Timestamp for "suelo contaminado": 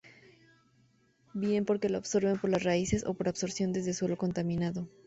3.97-4.87